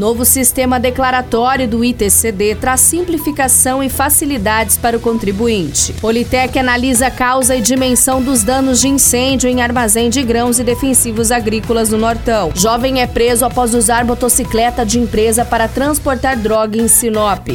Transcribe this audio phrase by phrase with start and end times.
[0.00, 5.92] Novo sistema declaratório do ITCD traz simplificação e facilidades para o contribuinte.
[5.92, 11.30] Politec analisa causa e dimensão dos danos de incêndio em armazém de grãos e defensivos
[11.30, 12.50] agrícolas no Nortão.
[12.54, 17.48] Jovem é preso após usar motocicleta de empresa para transportar droga em Sinop.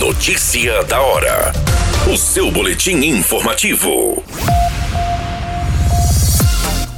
[0.00, 1.52] Notícia da hora.
[2.12, 4.20] O seu boletim informativo.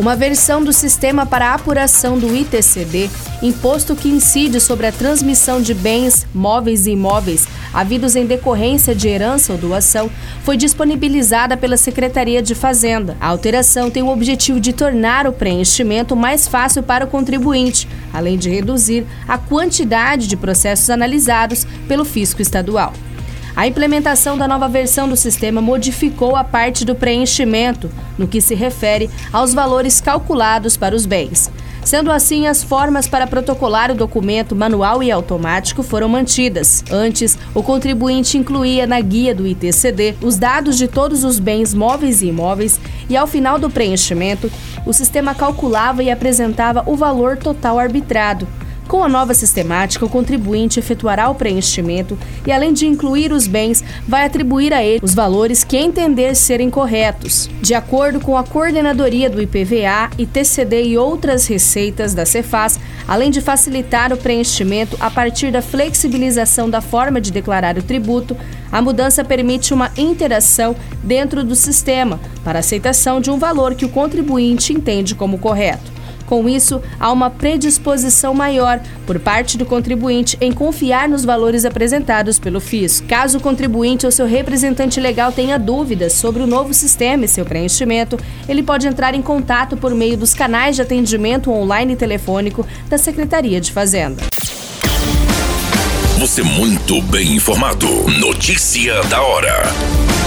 [0.04, 3.08] Uma versão do sistema para apuração do ITCD,
[3.40, 9.08] imposto que incide sobre a transmissão de bens, móveis e imóveis havidos em decorrência de
[9.08, 10.10] herança ou doação,
[10.42, 13.16] foi disponibilizada pela Secretaria de Fazenda.
[13.18, 18.36] A alteração tem o objetivo de tornar o preenchimento mais fácil para o contribuinte, além
[18.36, 22.92] de reduzir a quantidade de processos analisados pelo fisco estadual.
[23.56, 27.88] A implementação da nova versão do sistema modificou a parte do preenchimento,
[28.18, 31.52] no que se refere aos valores calculados para os bens.
[31.84, 36.82] Sendo assim, as formas para protocolar o documento manual e automático foram mantidas.
[36.90, 42.22] Antes, o contribuinte incluía na guia do ITCD os dados de todos os bens móveis
[42.22, 44.50] e imóveis e, ao final do preenchimento,
[44.84, 48.48] o sistema calculava e apresentava o valor total arbitrado,
[48.88, 53.82] com a nova sistemática, o contribuinte efetuará o preenchimento e, além de incluir os bens,
[54.06, 57.48] vai atribuir a ele os valores que entender serem corretos.
[57.60, 63.40] De acordo com a coordenadoria do IPVA, ITCD e outras receitas da Cefaz, além de
[63.40, 68.36] facilitar o preenchimento a partir da flexibilização da forma de declarar o tributo,
[68.70, 73.88] a mudança permite uma interação dentro do sistema para aceitação de um valor que o
[73.88, 75.93] contribuinte entende como correto.
[76.26, 82.38] Com isso, há uma predisposição maior por parte do contribuinte em confiar nos valores apresentados
[82.38, 83.00] pelo FIS.
[83.06, 87.44] Caso o contribuinte ou seu representante legal tenha dúvidas sobre o novo sistema e seu
[87.44, 92.66] preenchimento, ele pode entrar em contato por meio dos canais de atendimento online e telefônico
[92.88, 94.22] da Secretaria de Fazenda.
[96.18, 97.86] Você muito bem informado.
[98.18, 100.23] Notícia da hora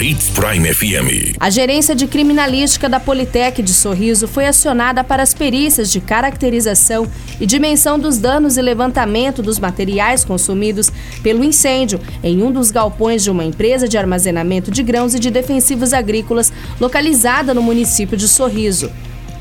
[0.00, 1.36] Hits Prime FM.
[1.40, 7.10] A gerência de criminalística da Politec de Sorriso foi acionada para as perícias de caracterização
[7.40, 13.24] e dimensão dos danos e levantamento dos materiais consumidos pelo incêndio em um dos galpões
[13.24, 18.28] de uma empresa de armazenamento de grãos e de defensivos agrícolas localizada no município de
[18.28, 18.92] Sorriso.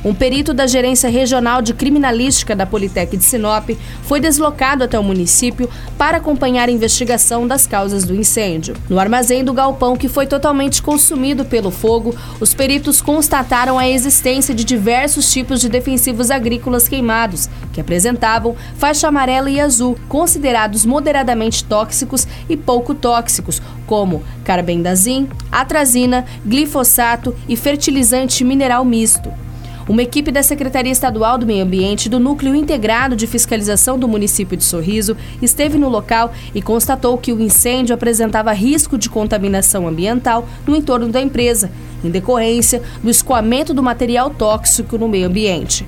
[0.05, 3.71] Um perito da Gerência Regional de Criminalística da Politec de Sinop
[4.03, 8.75] foi deslocado até o município para acompanhar a investigação das causas do incêndio.
[8.87, 14.53] No armazém do galpão, que foi totalmente consumido pelo fogo, os peritos constataram a existência
[14.53, 21.63] de diversos tipos de defensivos agrícolas queimados, que apresentavam faixa amarela e azul, considerados moderadamente
[21.63, 29.46] tóxicos e pouco tóxicos, como carbendazim, atrazina, glifosato e fertilizante mineral misto.
[29.87, 34.57] Uma equipe da Secretaria Estadual do Meio Ambiente do Núcleo Integrado de Fiscalização do município
[34.57, 40.45] de Sorriso esteve no local e constatou que o incêndio apresentava risco de contaminação ambiental
[40.67, 41.71] no entorno da empresa,
[42.03, 45.85] em decorrência do escoamento do material tóxico no meio ambiente.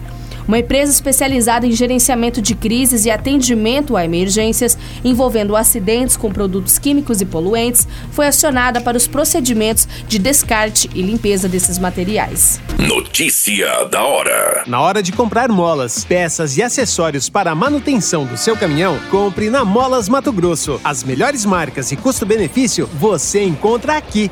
[0.49, 6.79] Uma empresa especializada em gerenciamento de crises e atendimento a emergências envolvendo acidentes com produtos
[6.79, 12.59] químicos e poluentes foi acionada para os procedimentos de descarte e limpeza desses materiais.
[12.79, 14.63] Notícia da hora.
[14.65, 19.51] Na hora de comprar molas, peças e acessórios para a manutenção do seu caminhão, compre
[19.51, 20.81] na Molas Mato Grosso.
[20.83, 24.31] As melhores marcas e custo-benefício você encontra aqui.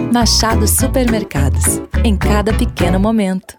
[0.00, 1.80] Machado Supermercados.
[2.02, 3.56] Em cada pequeno momento.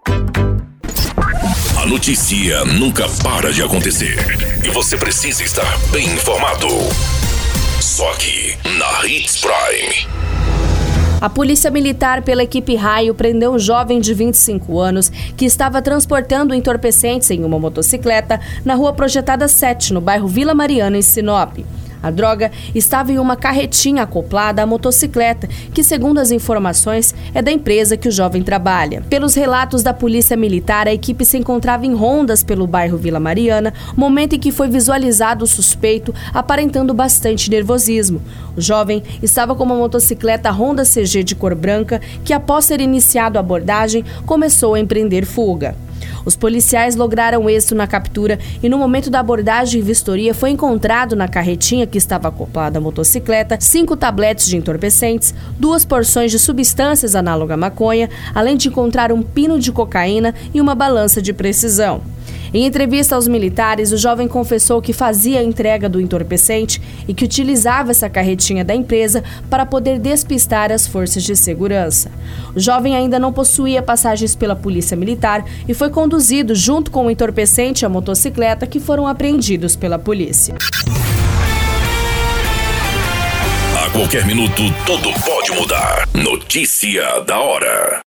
[1.80, 4.18] A notícia nunca para de acontecer.
[4.64, 6.66] E você precisa estar bem informado.
[7.80, 10.22] Só aqui, na Hits Prime.
[11.20, 16.52] A Polícia Militar, pela equipe Raio, prendeu um jovem de 25 anos que estava transportando
[16.52, 21.58] entorpecentes em uma motocicleta na rua Projetada 7, no bairro Vila Mariana, em Sinop.
[22.02, 27.52] A droga estava em uma carretinha acoplada à motocicleta, que, segundo as informações, é da
[27.52, 29.02] empresa que o jovem trabalha.
[29.08, 33.72] Pelos relatos da Polícia Militar, a equipe se encontrava em rondas pelo bairro Vila Mariana,
[33.96, 38.20] momento em que foi visualizado o suspeito aparentando bastante nervosismo.
[38.56, 43.38] O jovem estava com uma motocicleta Honda CG de cor branca que, após ser iniciado
[43.38, 45.76] a abordagem, começou a empreender fuga.
[46.24, 51.16] Os policiais lograram êxito na captura e no momento da abordagem e vistoria foi encontrado
[51.16, 57.14] na carretinha que estava acoplada à motocicleta cinco tabletes de entorpecentes, duas porções de substâncias
[57.14, 62.11] análoga à maconha, além de encontrar um pino de cocaína e uma balança de precisão.
[62.54, 67.24] Em entrevista aos militares, o jovem confessou que fazia a entrega do entorpecente e que
[67.24, 72.10] utilizava essa carretinha da empresa para poder despistar as forças de segurança.
[72.54, 77.10] O jovem ainda não possuía passagens pela Polícia Militar e foi conduzido junto com o
[77.10, 80.54] entorpecente e a motocicleta que foram apreendidos pela polícia.
[83.82, 86.06] A qualquer minuto, tudo pode mudar.
[86.14, 88.00] Notícia da hora.